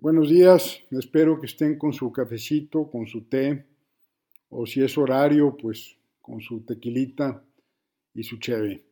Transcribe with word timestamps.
Buenos 0.00 0.28
días, 0.28 0.80
espero 0.92 1.40
que 1.40 1.46
estén 1.46 1.76
con 1.76 1.92
su 1.92 2.12
cafecito, 2.12 2.88
con 2.88 3.08
su 3.08 3.22
té, 3.22 3.66
o 4.48 4.64
si 4.64 4.80
es 4.80 4.96
horario, 4.96 5.56
pues 5.56 5.96
con 6.20 6.40
su 6.40 6.60
tequilita 6.60 7.42
y 8.14 8.22
su 8.22 8.38
cheve. 8.38 8.84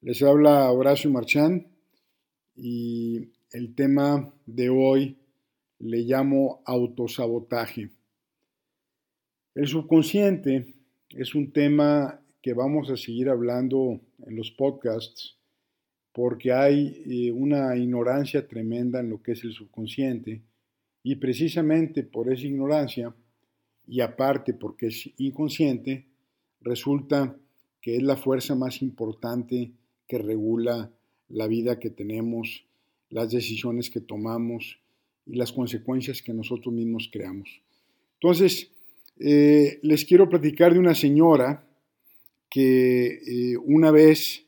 Les 0.00 0.22
habla 0.22 0.72
Horacio 0.72 1.10
Marchán 1.10 1.66
y 2.56 3.28
el 3.52 3.74
tema 3.74 4.32
de 4.46 4.70
hoy 4.70 5.18
le 5.80 5.98
llamo 5.98 6.62
autosabotaje. 6.64 7.90
El 9.54 9.66
subconsciente 9.66 10.72
es 11.10 11.34
un 11.34 11.52
tema 11.52 12.22
que 12.40 12.54
vamos 12.54 12.88
a 12.88 12.96
seguir 12.96 13.28
hablando 13.28 14.00
en 14.26 14.34
los 14.34 14.50
podcasts 14.52 15.37
porque 16.12 16.52
hay 16.52 17.02
eh, 17.06 17.32
una 17.32 17.76
ignorancia 17.76 18.46
tremenda 18.46 19.00
en 19.00 19.10
lo 19.10 19.22
que 19.22 19.32
es 19.32 19.44
el 19.44 19.52
subconsciente 19.52 20.42
y 21.02 21.16
precisamente 21.16 22.02
por 22.02 22.32
esa 22.32 22.46
ignorancia 22.46 23.14
y 23.86 24.00
aparte 24.00 24.52
porque 24.52 24.88
es 24.88 25.10
inconsciente, 25.16 26.06
resulta 26.60 27.36
que 27.80 27.96
es 27.96 28.02
la 28.02 28.16
fuerza 28.16 28.54
más 28.54 28.82
importante 28.82 29.72
que 30.06 30.18
regula 30.18 30.90
la 31.28 31.46
vida 31.46 31.78
que 31.78 31.90
tenemos, 31.90 32.64
las 33.10 33.30
decisiones 33.30 33.90
que 33.90 34.00
tomamos 34.00 34.80
y 35.26 35.36
las 35.36 35.52
consecuencias 35.52 36.22
que 36.22 36.34
nosotros 36.34 36.74
mismos 36.74 37.08
creamos. 37.12 37.62
Entonces, 38.14 38.70
eh, 39.20 39.78
les 39.82 40.04
quiero 40.04 40.28
platicar 40.28 40.72
de 40.72 40.78
una 40.78 40.94
señora 40.94 41.64
que 42.50 43.52
eh, 43.52 43.56
una 43.56 43.90
vez 43.90 44.44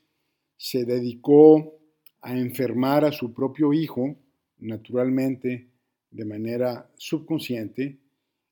se 0.61 0.85
dedicó 0.85 1.81
a 2.21 2.37
enfermar 2.37 3.07
a 3.07 3.13
su 3.13 3.33
propio 3.33 3.73
hijo, 3.73 4.15
naturalmente, 4.59 5.71
de 6.11 6.25
manera 6.27 6.91
subconsciente. 6.99 7.99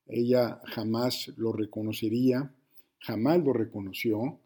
Ella 0.07 0.59
jamás 0.65 1.31
lo 1.37 1.53
reconocería, 1.53 2.51
jamás 2.97 3.43
lo 3.43 3.53
reconoció, 3.53 4.39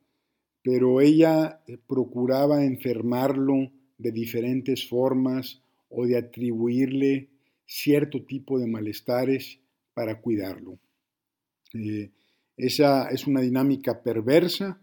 pero 0.61 1.00
ella 1.00 1.61
eh, 1.66 1.78
procuraba 1.88 2.66
enfermarlo 2.66 3.72
de 3.98 4.11
diferentes 4.11 4.86
formas 4.86 5.61
o 5.88 6.05
de 6.05 6.17
atribuirle 6.17 7.30
cierto 7.66 8.25
tipo 8.25 8.59
de 8.59 8.67
malestares 8.67 9.61
para 9.94 10.20
cuidarlo. 10.20 10.80
Eh, 11.73 12.11
esa 12.58 13.08
es 13.09 13.25
una 13.25 13.39
dinámica 13.39 14.03
perversa 14.03 14.83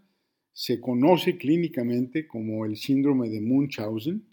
se 0.53 0.79
conoce 0.81 1.37
clínicamente 1.37 2.27
como 2.27 2.65
el 2.65 2.75
síndrome 2.75 3.29
de 3.29 3.41
Munchausen 3.41 4.23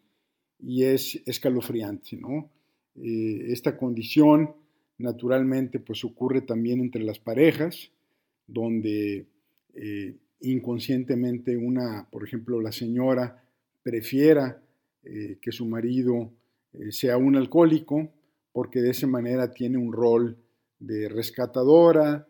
y 0.59 0.85
es 0.85 1.21
escalofriante, 1.27 2.17
¿no? 2.17 2.51
Eh, 2.97 3.53
esta 3.53 3.77
condición 3.77 4.55
naturalmente 4.99 5.79
pues 5.79 6.05
ocurre 6.05 6.41
también 6.41 6.81
entre 6.81 7.05
las 7.05 7.21
parejas, 7.21 7.93
donde 8.47 9.27
eh, 9.75 10.17
inconscientemente 10.41 11.57
una, 11.57 12.09
por 12.11 12.25
ejemplo, 12.25 12.61
la 12.61 12.73
señora 12.73 13.45
prefiera 13.85 14.61
eh, 15.05 15.39
que 15.41 15.53
su 15.53 15.67
marido 15.67 16.33
sea 16.91 17.17
un 17.17 17.37
alcohólico 17.37 18.13
porque 18.53 18.81
de 18.81 18.91
esa 18.91 19.07
manera 19.07 19.53
tiene 19.53 19.79
un 19.79 19.93
rol 19.93 20.37
de 20.81 21.09
rescatadora, 21.09 22.27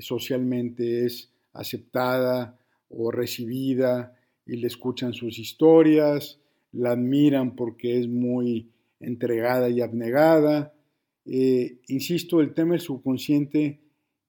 socialmente 0.00 1.04
es 1.04 1.32
aceptada, 1.52 2.58
o 2.96 3.10
recibida 3.10 4.16
y 4.46 4.56
le 4.56 4.66
escuchan 4.66 5.12
sus 5.12 5.38
historias, 5.38 6.40
la 6.72 6.92
admiran 6.92 7.56
porque 7.56 7.98
es 7.98 8.08
muy 8.08 8.70
entregada 9.00 9.68
y 9.68 9.80
abnegada. 9.80 10.74
Eh, 11.24 11.80
insisto, 11.88 12.40
el 12.40 12.54
tema 12.54 12.72
del 12.72 12.80
subconsciente 12.80 13.80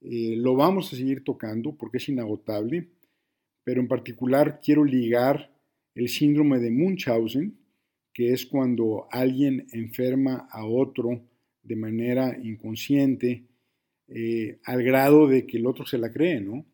eh, 0.01 0.35
lo 0.37 0.55
vamos 0.55 0.91
a 0.91 0.95
seguir 0.95 1.23
tocando 1.23 1.75
porque 1.75 1.97
es 1.97 2.09
inagotable, 2.09 2.89
pero 3.63 3.81
en 3.81 3.87
particular 3.87 4.59
quiero 4.63 4.83
ligar 4.83 5.51
el 5.95 6.09
síndrome 6.09 6.59
de 6.59 6.71
Munchausen, 6.71 7.57
que 8.13 8.33
es 8.33 8.45
cuando 8.45 9.07
alguien 9.11 9.67
enferma 9.71 10.47
a 10.51 10.65
otro 10.65 11.21
de 11.63 11.75
manera 11.75 12.37
inconsciente, 12.41 13.45
eh, 14.07 14.59
al 14.63 14.83
grado 14.83 15.27
de 15.27 15.45
que 15.45 15.57
el 15.57 15.67
otro 15.67 15.85
se 15.85 15.97
la 15.97 16.11
cree, 16.11 16.39
¿no? 16.39 16.65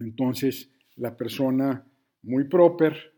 Entonces, 0.00 0.70
la 0.98 1.16
persona 1.16 1.84
muy 2.22 2.44
proper, 2.44 3.14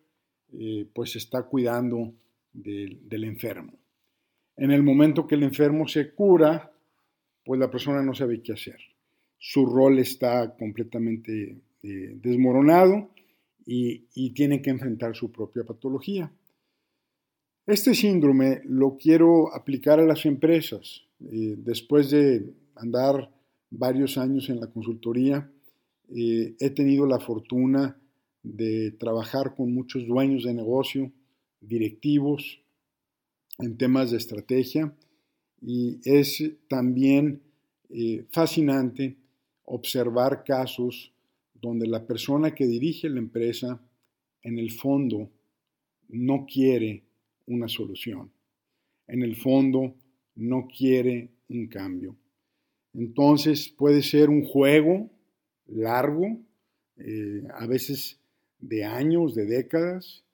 eh, 0.53 0.87
pues 0.93 1.17
está 1.17 1.43
cuidando 1.45 2.13
del, 2.53 3.25
enfermo. 3.25 3.73
En 4.57 4.71
el 4.71 4.83
momento 4.83 5.27
que 5.27 5.35
el 5.35 5.43
enfermo 5.43 5.89
se 5.89 6.13
cura, 6.13 6.73
pues 7.45 7.59
la 7.59 7.71
persona 7.71 8.03
no 8.03 8.15
sabe 8.15 8.43
qué 8.43 8.53
hacer. 8.53 8.79
Su 9.39 9.65
rol 9.65 9.99
está 9.99 10.55
completamente 10.57 11.57
eh, 11.83 12.17
desmoronado 12.17 13.11
y, 13.65 14.31
tiene 14.35 14.61
que 14.61 14.71
enfrentar 14.71 15.15
su 15.15 15.33
propia 15.33 15.65
patología. 15.65 16.31
Este 17.67 17.95
síndrome 17.95 18.61
lo 18.65 18.97
quiero 18.97 19.55
aplicar 19.55 20.01
a 20.01 20.05
las 20.05 20.27
empresas. 20.27 21.03
Eh, 21.21 21.55
después 21.57 22.11
de 22.11 22.53
andar 22.75 23.31
varios 23.71 24.19
años 24.19 24.51
en 24.51 24.61
la 24.61 24.67
consultoría, 24.67 25.51
eh, 26.15 26.56
he 26.59 26.71
tenido 26.71 27.06
la 27.06 27.21
fortuna 27.21 27.97
de 28.43 28.93
trabajar 28.93 29.54
con 29.54 29.72
muchos 29.72 30.06
dueños 30.06 30.44
de 30.44 30.54
negocio, 30.54 31.12
directivos, 31.60 32.60
en 33.59 33.76
temas 33.76 34.10
de 34.10 34.16
estrategia 34.16 34.94
y 35.60 36.00
es 36.04 36.43
también 36.69 37.43
eh, 37.91 38.25
fascinante 38.31 39.16
observar 39.65 40.44
casos 40.44 41.12
donde 41.54 41.87
la 41.87 42.06
persona 42.06 42.54
que 42.54 42.66
dirige 42.66 43.09
la 43.09 43.19
empresa 43.19 43.81
en 44.43 44.59
el 44.59 44.70
fondo 44.70 45.31
no 46.09 46.47
quiere 46.47 47.04
una 47.47 47.69
solución, 47.69 48.32
en 49.06 49.22
el 49.22 49.37
fondo 49.37 49.94
no 50.37 50.66
quiere 50.66 51.28
un 51.49 51.66
cambio. 51.66 52.16
Entonces 52.94 53.69
puede 53.69 54.03
ser 54.03 54.31
un 54.31 54.44
juego 54.44 55.10
largo, 55.70 56.38
eh, 56.97 57.42
a 57.54 57.66
veces 57.66 58.20
de 58.58 58.84
años, 58.84 59.34
de 59.34 59.47
décadas, 59.47 60.25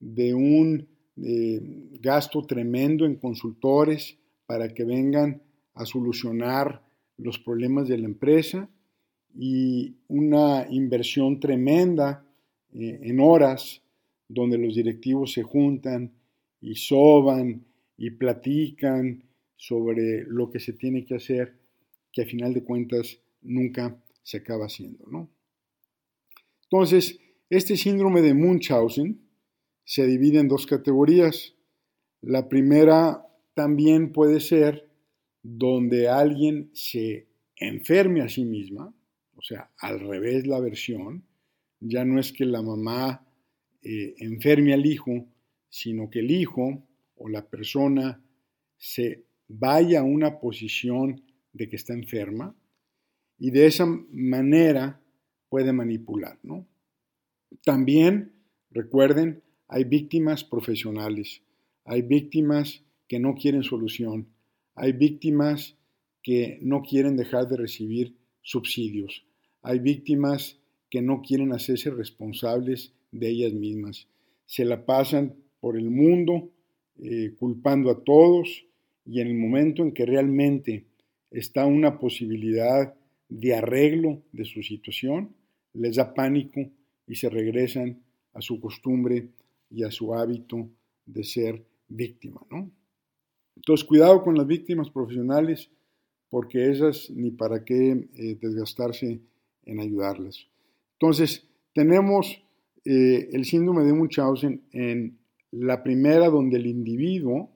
de 0.00 0.34
un 0.34 0.88
eh, 1.22 1.60
gasto 2.00 2.44
tremendo 2.46 3.06
en 3.06 3.16
consultores 3.16 4.18
para 4.46 4.72
que 4.72 4.84
vengan 4.84 5.42
a 5.74 5.84
solucionar 5.84 6.82
los 7.16 7.38
problemas 7.38 7.88
de 7.88 7.98
la 7.98 8.06
empresa 8.06 8.68
y 9.34 9.96
una 10.08 10.66
inversión 10.70 11.40
tremenda 11.40 12.24
eh, 12.72 13.00
en 13.02 13.20
horas 13.20 13.82
donde 14.28 14.58
los 14.58 14.74
directivos 14.74 15.32
se 15.32 15.42
juntan 15.42 16.12
y 16.60 16.74
soban 16.74 17.64
y 17.96 18.10
platican 18.10 19.22
sobre 19.56 20.24
lo 20.24 20.50
que 20.50 20.60
se 20.60 20.72
tiene 20.72 21.04
que 21.04 21.14
hacer, 21.14 21.54
que 22.12 22.22
a 22.22 22.26
final 22.26 22.52
de 22.52 22.64
cuentas 22.64 23.18
nunca 23.42 23.96
se 24.26 24.38
acaba 24.38 24.66
haciendo, 24.66 25.06
¿no? 25.08 25.30
Entonces, 26.64 27.20
este 27.48 27.76
síndrome 27.76 28.22
de 28.22 28.34
Munchausen 28.34 29.20
se 29.84 30.04
divide 30.04 30.40
en 30.40 30.48
dos 30.48 30.66
categorías. 30.66 31.54
La 32.22 32.48
primera 32.48 33.24
también 33.54 34.10
puede 34.10 34.40
ser 34.40 34.90
donde 35.44 36.08
alguien 36.08 36.70
se 36.74 37.28
enferme 37.54 38.20
a 38.20 38.28
sí 38.28 38.44
misma, 38.44 38.92
o 39.36 39.42
sea, 39.42 39.70
al 39.78 40.00
revés 40.00 40.44
la 40.48 40.58
versión, 40.58 41.22
ya 41.78 42.04
no 42.04 42.18
es 42.18 42.32
que 42.32 42.46
la 42.46 42.62
mamá 42.62 43.24
eh, 43.80 44.16
enferme 44.18 44.74
al 44.74 44.86
hijo, 44.86 45.24
sino 45.68 46.10
que 46.10 46.18
el 46.18 46.32
hijo 46.32 46.84
o 47.14 47.28
la 47.28 47.46
persona 47.46 48.20
se 48.76 49.22
vaya 49.46 50.00
a 50.00 50.04
una 50.04 50.40
posición 50.40 51.22
de 51.52 51.68
que 51.68 51.76
está 51.76 51.92
enferma 51.92 52.56
y 53.38 53.50
de 53.50 53.66
esa 53.66 53.86
manera 53.86 55.00
puede 55.48 55.72
manipular, 55.72 56.38
¿no? 56.42 56.66
También, 57.64 58.32
recuerden, 58.70 59.42
hay 59.68 59.84
víctimas 59.84 60.44
profesionales, 60.44 61.42
hay 61.84 62.02
víctimas 62.02 62.82
que 63.08 63.18
no 63.18 63.34
quieren 63.34 63.62
solución, 63.62 64.28
hay 64.74 64.92
víctimas 64.92 65.76
que 66.22 66.58
no 66.62 66.82
quieren 66.82 67.16
dejar 67.16 67.48
de 67.48 67.56
recibir 67.56 68.16
subsidios, 68.42 69.24
hay 69.62 69.78
víctimas 69.78 70.58
que 70.90 71.02
no 71.02 71.22
quieren 71.22 71.52
hacerse 71.52 71.90
responsables 71.90 72.92
de 73.12 73.28
ellas 73.28 73.52
mismas. 73.52 74.08
Se 74.46 74.64
la 74.64 74.84
pasan 74.84 75.34
por 75.60 75.76
el 75.76 75.90
mundo 75.90 76.50
eh, 76.98 77.34
culpando 77.38 77.90
a 77.90 78.04
todos 78.04 78.64
y 79.04 79.20
en 79.20 79.28
el 79.28 79.34
momento 79.34 79.82
en 79.82 79.92
que 79.92 80.06
realmente 80.06 80.86
está 81.30 81.66
una 81.66 81.98
posibilidad 81.98 82.94
de 83.28 83.54
arreglo 83.54 84.22
de 84.32 84.44
su 84.44 84.62
situación, 84.62 85.34
les 85.72 85.96
da 85.96 86.14
pánico 86.14 86.70
y 87.06 87.14
se 87.16 87.28
regresan 87.28 88.02
a 88.32 88.40
su 88.40 88.60
costumbre 88.60 89.28
y 89.70 89.82
a 89.84 89.90
su 89.90 90.14
hábito 90.14 90.68
de 91.04 91.24
ser 91.24 91.64
víctima. 91.88 92.40
¿no? 92.50 92.70
Entonces, 93.56 93.86
cuidado 93.86 94.22
con 94.22 94.36
las 94.36 94.46
víctimas 94.46 94.90
profesionales 94.90 95.70
porque 96.28 96.70
esas 96.70 97.10
ni 97.10 97.30
para 97.30 97.64
qué 97.64 98.08
eh, 98.14 98.36
desgastarse 98.40 99.20
en 99.64 99.80
ayudarlas. 99.80 100.46
Entonces, 100.98 101.48
tenemos 101.72 102.42
eh, 102.84 103.28
el 103.32 103.44
síndrome 103.44 103.84
de 103.84 103.92
Munchausen 103.92 104.62
en 104.72 105.18
la 105.50 105.82
primera 105.82 106.28
donde 106.28 106.56
el 106.56 106.66
individuo 106.66 107.50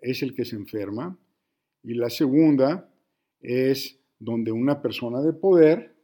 es 0.00 0.22
el 0.22 0.34
que 0.34 0.44
se 0.44 0.56
enferma 0.56 1.18
y 1.82 1.94
la 1.94 2.10
segunda 2.10 2.92
es 3.40 4.01
donde 4.22 4.52
una 4.52 4.80
persona 4.80 5.20
de 5.20 5.32
poder, 5.32 5.94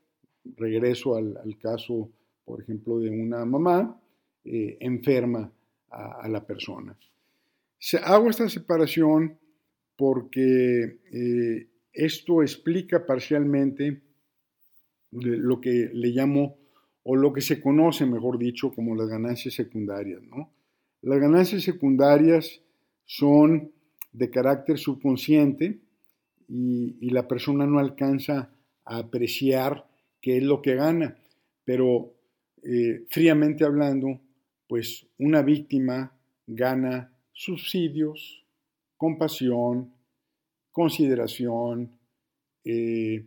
regreso 0.56 1.14
al, 1.14 1.56
caso, 1.60 2.10
por 2.44 2.60
ejemplo, 2.60 2.98
de 2.98 3.10
una 3.10 3.44
mamá, 3.44 4.00
eh, 4.44 4.76
enferma 4.80 5.50
a, 5.90 6.28
la 6.28 6.44
persona. 6.44 6.96
hago 8.02 8.28
esta 8.28 8.48
separación 8.48 9.38
porque 9.96 10.98
eh, 11.12 11.68
esto 11.92 12.42
explica 12.42 13.06
parcialmente 13.06 14.02
lo 15.10 15.60
que 15.60 15.90
le 15.92 16.08
llamo, 16.08 16.56
o 17.04 17.16
lo 17.16 17.32
que 17.32 17.40
se 17.40 17.60
conoce, 17.60 18.04
mejor 18.04 18.36
dicho, 18.38 18.72
como 18.72 18.94
las 18.94 19.08
ganancias 19.08 19.54
secundarias. 19.54 20.20
Las 21.00 21.20
ganancias 21.20 21.62
secundarias 21.62 22.60
son 23.04 23.72
de 24.12 24.28
carácter 24.28 24.76
subconsciente 24.76 25.80
y, 26.48 27.10
la 27.10 27.28
persona 27.28 27.66
no 27.66 27.78
alcanza 27.78 28.50
a 28.84 28.98
apreciar 28.98 29.86
qué 30.20 30.38
es 30.38 30.42
lo 30.42 30.62
que 30.62 30.74
gana. 30.74 31.18
Pero 31.64 32.14
eh, 32.62 33.04
fríamente 33.10 33.64
hablando, 33.64 34.20
pues 34.66 35.06
una 35.18 35.42
víctima 35.42 36.16
gana 36.46 37.12
subsidios, 37.32 38.44
compasión, 38.96 39.92
consideración, 40.72 41.98
eh, 42.64 43.26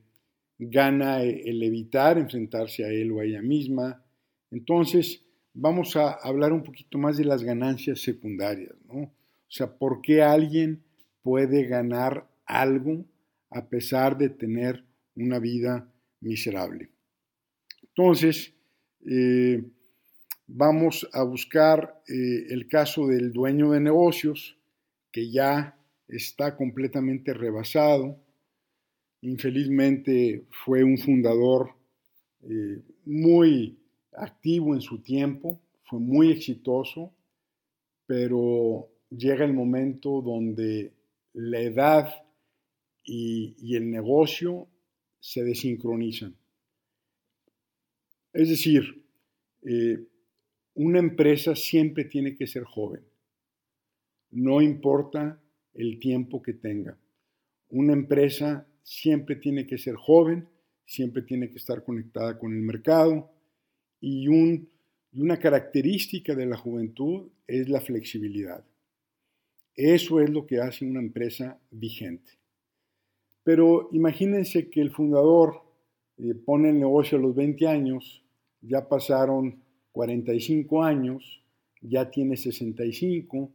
gana 0.57 1.23
el 1.23 1.63
evitar 1.63 2.17
enfrentarse 2.17 2.85
a 2.85 2.89
él 2.89 3.11
o 3.11 3.19
a 3.19 3.25
ella 3.25 3.41
misma. 3.41 4.03
Entonces, 4.51 5.23
vamos 5.53 5.95
a 5.95 6.11
hablar 6.11 6.53
un 6.53 6.63
poquito 6.63 6.97
más 6.97 7.17
de 7.17 7.25
las 7.25 7.43
ganancias 7.43 8.01
secundarias, 8.01 8.75
¿no? 8.87 9.03
O 9.03 9.53
sea, 9.53 9.77
¿por 9.77 10.01
qué 10.01 10.21
alguien 10.21 10.83
puede 11.21 11.65
ganar 11.65 12.27
algo 12.45 13.05
a 13.51 13.67
pesar 13.67 14.17
de 14.17 14.29
tener 14.29 14.83
una 15.15 15.39
vida 15.39 15.87
miserable? 16.21 16.89
Entonces, 17.83 18.53
eh, 19.05 19.63
vamos 20.47 21.07
a 21.13 21.23
buscar 21.23 22.01
eh, 22.07 22.45
el 22.49 22.67
caso 22.67 23.07
del 23.07 23.31
dueño 23.31 23.71
de 23.71 23.79
negocios, 23.79 24.57
que 25.11 25.29
ya 25.29 25.77
está 26.07 26.55
completamente 26.55 27.33
rebasado. 27.33 28.17
Infelizmente 29.21 30.45
fue 30.65 30.83
un 30.83 30.97
fundador 30.97 31.73
eh, 32.43 32.81
muy 33.05 33.77
activo 34.13 34.73
en 34.73 34.81
su 34.81 34.99
tiempo, 34.99 35.59
fue 35.83 35.99
muy 35.99 36.31
exitoso, 36.31 37.11
pero 38.05 38.89
llega 39.09 39.45
el 39.45 39.53
momento 39.53 40.21
donde 40.21 40.91
la 41.33 41.59
edad 41.59 42.13
y, 43.13 43.75
el 43.75 43.91
negocio 43.91 44.69
se 45.19 45.43
desincronizan. 45.43 46.33
Es 48.31 48.47
decir, 48.47 49.03
eh, 49.63 49.99
una 50.75 50.99
empresa 50.99 51.55
siempre 51.55 52.05
tiene 52.05 52.35
que 52.35 52.47
ser 52.47 52.63
joven, 52.63 53.01
no 54.31 54.61
importa 54.61 55.41
el 55.73 55.99
tiempo 55.99 56.41
que 56.41 56.53
tenga. 56.53 56.97
Una 57.69 57.91
empresa 57.91 58.65
siempre 58.81 59.35
tiene 59.35 59.67
que 59.67 59.77
ser 59.77 59.95
joven, 59.95 60.47
siempre 60.85 61.21
tiene 61.21 61.49
que 61.49 61.57
estar 61.57 61.83
conectada 61.83 62.39
con 62.39 62.53
el 62.53 62.61
mercado 62.61 63.29
y 63.99 64.27
una 64.29 65.37
característica 65.37 66.33
de 66.33 66.45
la 66.45 66.55
juventud 66.55 67.29
es 67.45 67.67
la 67.67 67.81
flexibilidad. 67.81 68.63
Eso 69.75 70.21
es 70.21 70.29
lo 70.29 70.47
que 70.47 70.59
hace 70.59 70.85
una 70.85 71.01
empresa 71.01 71.59
vigente. 71.71 72.40
Pero 73.43 73.89
imagínense 73.91 74.69
que 74.69 74.81
el 74.81 74.91
fundador 74.91 75.61
eh, 76.17 76.35
pone 76.35 76.69
el 76.69 76.79
negocio 76.79 77.17
a 77.17 77.21
los 77.21 77.35
20 77.35 77.67
años, 77.67 78.23
ya 78.61 78.87
pasaron 78.87 79.63
45 79.91 80.83
años, 80.83 81.41
ya 81.81 82.11
tiene 82.11 82.37
65, 82.37 83.51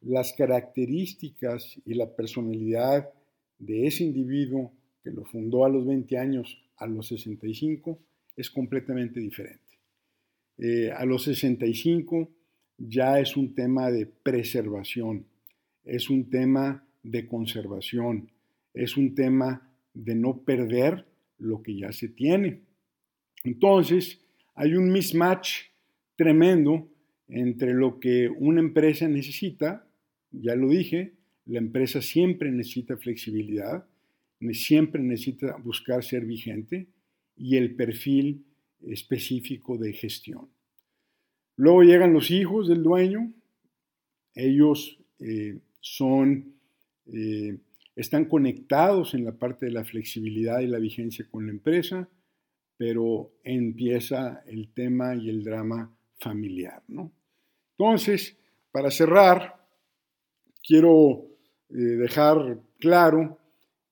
las 0.00 0.32
características 0.32 1.80
y 1.84 1.94
la 1.94 2.14
personalidad 2.14 3.10
de 3.58 3.86
ese 3.86 4.04
individuo 4.04 4.72
que 5.04 5.10
lo 5.10 5.24
fundó 5.24 5.64
a 5.64 5.68
los 5.68 5.86
20 5.86 6.16
años 6.18 6.58
a 6.76 6.86
los 6.86 7.08
65 7.08 7.98
es 8.36 8.50
completamente 8.50 9.20
diferente. 9.20 9.60
Eh, 10.58 10.90
a 10.90 11.04
los 11.04 11.24
65 11.24 12.28
ya 12.78 13.20
es 13.20 13.36
un 13.36 13.54
tema 13.54 13.90
de 13.90 14.06
preservación, 14.06 15.26
es 15.84 16.10
un 16.10 16.30
tema 16.30 16.84
de 17.02 17.26
conservación, 17.26 18.30
es 18.74 18.96
un 18.96 19.14
tema 19.14 19.70
de 19.94 20.14
no 20.14 20.38
perder 20.38 21.06
lo 21.38 21.62
que 21.62 21.76
ya 21.76 21.92
se 21.92 22.08
tiene. 22.08 22.60
Entonces, 23.44 24.20
hay 24.54 24.74
un 24.74 24.92
mismatch 24.92 25.66
tremendo 26.16 26.88
entre 27.28 27.72
lo 27.74 27.98
que 27.98 28.28
una 28.28 28.60
empresa 28.60 29.08
necesita, 29.08 29.86
ya 30.30 30.54
lo 30.54 30.68
dije, 30.68 31.14
la 31.46 31.58
empresa 31.58 32.00
siempre 32.00 32.50
necesita 32.50 32.96
flexibilidad, 32.96 33.86
siempre 34.52 35.02
necesita 35.02 35.56
buscar 35.56 36.02
ser 36.02 36.24
vigente 36.24 36.88
y 37.36 37.56
el 37.56 37.74
perfil 37.74 38.44
específico 38.86 39.78
de 39.78 39.92
gestión. 39.92 40.48
Luego 41.56 41.82
llegan 41.82 42.12
los 42.12 42.30
hijos 42.30 42.68
del 42.68 42.82
dueño, 42.82 43.32
ellos 44.34 44.98
eh, 45.20 45.58
son, 45.80 46.54
eh, 47.12 47.56
están 47.94 48.24
conectados 48.24 49.14
en 49.14 49.24
la 49.24 49.32
parte 49.32 49.66
de 49.66 49.72
la 49.72 49.84
flexibilidad 49.84 50.60
y 50.60 50.66
la 50.66 50.78
vigencia 50.78 51.26
con 51.30 51.46
la 51.46 51.52
empresa, 51.52 52.08
pero 52.76 53.32
empieza 53.44 54.42
el 54.46 54.72
tema 54.72 55.14
y 55.14 55.28
el 55.28 55.44
drama 55.44 55.94
familiar. 56.18 56.82
¿no? 56.88 57.12
Entonces, 57.78 58.36
para 58.70 58.90
cerrar, 58.90 59.62
quiero 60.66 61.26
eh, 61.70 61.74
dejar 61.74 62.60
claro 62.78 63.38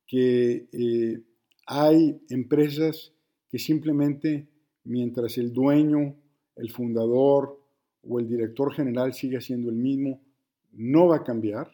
que 0.06 0.67
eh, 0.73 1.22
hay 1.67 2.20
empresas 2.31 3.13
que 3.51 3.58
simplemente 3.58 4.48
mientras 4.84 5.39
el 5.39 5.53
dueño, 5.53 6.17
el 6.56 6.70
fundador 6.70 7.60
o 8.03 8.19
el 8.19 8.29
director 8.29 8.72
general 8.72 9.13
siga 9.13 9.41
siendo 9.41 9.70
el 9.70 9.77
mismo, 9.77 10.20
no 10.72 11.08
va 11.08 11.17
a 11.17 11.25
cambiar. 11.25 11.70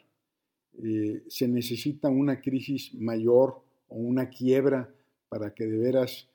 Eh, 0.82 1.22
se 1.28 1.48
necesita 1.48 2.08
una 2.08 2.40
crisis 2.40 2.94
mayor 2.94 3.62
o 3.88 3.96
una 3.96 4.28
quiebra 4.28 4.92
para 5.28 5.54
que 5.54 5.66
de 5.66 5.78
veras 5.78 6.28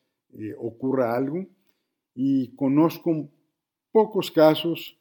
ocurra 0.57 1.15
algo. 1.15 1.45
Y 2.15 2.55
conozco 2.55 3.29
pocos 3.91 4.31
casos 4.31 4.97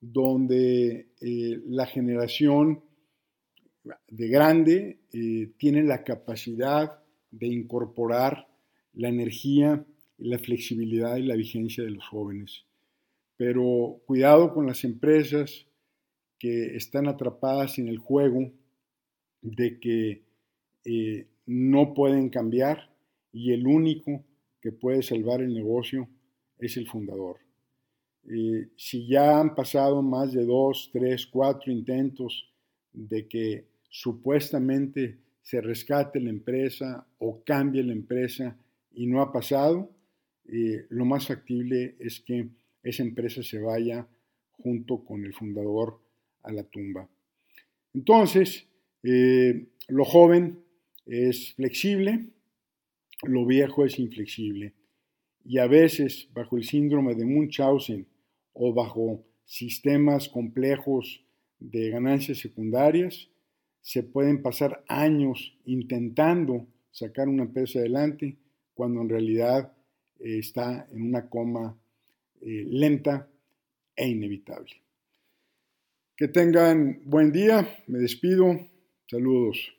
donde 0.00 1.08
la 1.66 1.86
generación 1.86 2.82
de 4.08 4.28
grande 4.28 4.98
eh, 5.12 5.52
tiene 5.58 5.82
la 5.82 6.04
capacidad 6.04 7.00
de 7.30 7.46
incorporar 7.46 8.48
la 8.92 9.08
energía, 9.08 9.84
la 10.18 10.38
flexibilidad 10.38 11.16
y 11.16 11.22
la 11.22 11.36
vigencia 11.36 11.84
de 11.84 11.90
los 11.90 12.06
jóvenes. 12.06 12.64
Pero 13.36 14.00
cuidado 14.06 14.54
con 14.54 14.66
las 14.66 14.84
empresas 14.84 15.66
que 16.38 16.76
están 16.76 17.08
atrapadas 17.08 17.78
en 17.78 17.88
el 17.88 17.98
juego 17.98 18.52
de 19.44 19.78
que 19.78 20.22
eh, 20.84 21.26
no 21.46 21.92
pueden 21.94 22.30
cambiar 22.30 22.90
y 23.32 23.52
el 23.52 23.66
único 23.66 24.24
que 24.60 24.72
puede 24.72 25.02
salvar 25.02 25.42
el 25.42 25.52
negocio 25.52 26.08
es 26.58 26.76
el 26.78 26.88
fundador. 26.88 27.36
Eh, 28.26 28.68
si 28.76 29.06
ya 29.06 29.38
han 29.38 29.54
pasado 29.54 30.00
más 30.00 30.32
de 30.32 30.46
dos, 30.46 30.88
tres, 30.90 31.26
cuatro 31.26 31.70
intentos 31.70 32.48
de 32.92 33.28
que 33.28 33.66
supuestamente 33.90 35.18
se 35.42 35.60
rescate 35.60 36.20
la 36.20 36.30
empresa 36.30 37.06
o 37.18 37.42
cambie 37.44 37.82
la 37.82 37.92
empresa 37.92 38.56
y 38.94 39.06
no 39.06 39.20
ha 39.20 39.30
pasado, 39.30 39.90
eh, 40.46 40.86
lo 40.88 41.04
más 41.04 41.26
factible 41.26 41.96
es 41.98 42.20
que 42.20 42.48
esa 42.82 43.02
empresa 43.02 43.42
se 43.42 43.58
vaya 43.58 44.06
junto 44.52 45.04
con 45.04 45.22
el 45.24 45.34
fundador 45.34 46.00
a 46.42 46.52
la 46.52 46.62
tumba. 46.62 47.06
Entonces, 47.92 48.66
eh, 49.04 49.66
lo 49.88 50.04
joven 50.04 50.64
es 51.04 51.52
flexible, 51.54 52.26
lo 53.22 53.44
viejo 53.44 53.84
es 53.84 53.98
inflexible. 53.98 54.72
Y 55.44 55.58
a 55.58 55.66
veces, 55.66 56.28
bajo 56.32 56.56
el 56.56 56.64
síndrome 56.64 57.14
de 57.14 57.26
Munchausen 57.26 58.06
o 58.54 58.72
bajo 58.72 59.22
sistemas 59.44 60.28
complejos 60.30 61.22
de 61.58 61.90
ganancias 61.90 62.38
secundarias, 62.38 63.28
se 63.82 64.02
pueden 64.02 64.40
pasar 64.40 64.82
años 64.88 65.54
intentando 65.66 66.66
sacar 66.90 67.28
una 67.28 67.42
empresa 67.42 67.80
adelante 67.80 68.38
cuando 68.72 69.02
en 69.02 69.10
realidad 69.10 69.70
eh, 70.20 70.38
está 70.38 70.88
en 70.90 71.02
una 71.02 71.28
coma 71.28 71.78
eh, 72.40 72.64
lenta 72.66 73.28
e 73.94 74.08
inevitable. 74.08 74.72
Que 76.16 76.28
tengan 76.28 77.02
buen 77.04 77.32
día, 77.32 77.68
me 77.86 77.98
despido, 77.98 78.58
saludos. 79.10 79.72